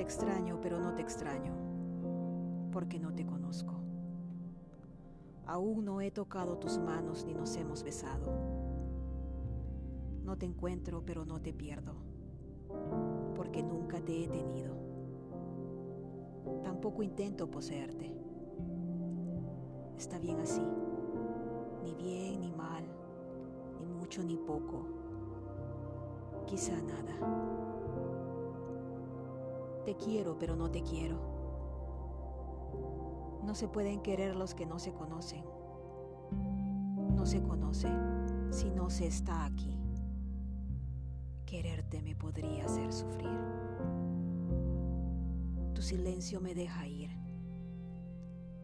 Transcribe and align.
Te 0.00 0.04
extraño, 0.04 0.58
pero 0.62 0.80
no 0.80 0.94
te 0.94 1.02
extraño, 1.02 1.52
porque 2.72 2.98
no 2.98 3.12
te 3.12 3.26
conozco. 3.26 3.74
Aún 5.44 5.84
no 5.84 6.00
he 6.00 6.10
tocado 6.10 6.56
tus 6.56 6.78
manos 6.78 7.26
ni 7.26 7.34
nos 7.34 7.54
hemos 7.56 7.82
besado. 7.82 8.32
No 10.24 10.38
te 10.38 10.46
encuentro, 10.46 11.02
pero 11.04 11.26
no 11.26 11.42
te 11.42 11.52
pierdo, 11.52 11.96
porque 13.36 13.62
nunca 13.62 14.00
te 14.00 14.24
he 14.24 14.28
tenido. 14.28 14.74
Tampoco 16.62 17.02
intento 17.02 17.50
poseerte. 17.50 18.10
Está 19.98 20.18
bien 20.18 20.40
así, 20.40 20.66
ni 21.84 21.94
bien 21.94 22.40
ni 22.40 22.52
mal, 22.52 22.84
ni 23.78 23.92
mucho 23.92 24.22
ni 24.22 24.38
poco, 24.38 24.86
quizá 26.46 26.80
nada. 26.80 27.69
Te 29.90 29.96
quiero, 29.96 30.38
pero 30.38 30.54
no 30.54 30.70
te 30.70 30.84
quiero. 30.84 31.18
No 33.42 33.56
se 33.56 33.66
pueden 33.66 34.00
querer 34.02 34.36
los 34.36 34.54
que 34.54 34.64
no 34.64 34.78
se 34.78 34.92
conocen. 34.92 35.44
No 37.16 37.26
se 37.26 37.42
conoce 37.42 37.88
si 38.52 38.70
no 38.70 38.88
se 38.88 39.08
está 39.08 39.44
aquí. 39.44 39.76
Quererte 41.44 42.02
me 42.02 42.14
podría 42.14 42.66
hacer 42.66 42.92
sufrir. 42.92 43.36
Tu 45.74 45.82
silencio 45.82 46.40
me 46.40 46.54
deja 46.54 46.86
ir. 46.86 47.10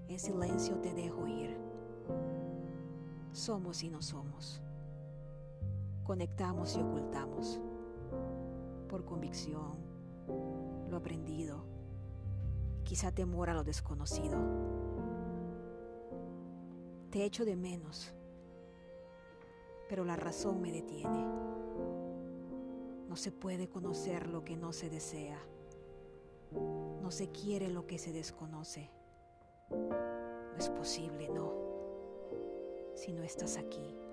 En 0.07 0.21
silencio 0.21 0.77
te 0.77 0.95
dejo 0.95 1.27
ir. 1.27 1.59
Somos 3.33 3.83
y 3.83 3.91
no 3.91 4.01
somos. 4.01 4.63
Conectamos 6.05 6.77
y 6.77 6.83
ocultamos. 6.83 7.61
Por 8.89 9.05
convicción, 9.05 9.96
lo 10.89 10.97
aprendido, 10.97 11.65
quizá 12.85 13.13
temor 13.13 13.51
a 13.51 13.55
lo 13.55 13.65
desconocido. 13.65 14.39
Te 17.11 17.25
echo 17.25 17.45
de 17.45 17.57
menos, 17.57 18.13
pero 19.89 20.05
la 20.05 20.17
razón 20.17 20.61
me 20.61 20.73
detiene. 20.73 21.25
No 23.09 23.17
se 23.17 23.33
puede 23.33 23.69
conocer 23.69 24.29
lo 24.29 24.45
que 24.45 24.57
no 24.57 24.73
se 24.73 24.91
desea. 24.91 25.39
No 26.53 27.11
se 27.11 27.31
quiere 27.31 27.69
lo 27.69 27.87
que 27.87 27.99
se 27.99 28.13
desconoce. 28.13 28.91
No 29.71 30.57
es 30.59 30.69
posible, 30.71 31.29
no, 31.29 31.53
si 32.95 33.13
no 33.13 33.23
estás 33.23 33.57
aquí. 33.57 34.06